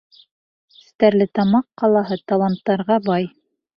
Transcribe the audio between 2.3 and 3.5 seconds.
таланттарға бай.